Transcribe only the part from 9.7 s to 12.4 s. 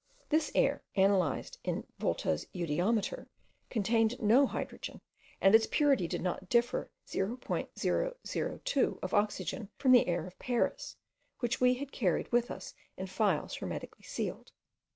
from the air of Paris, which we had carried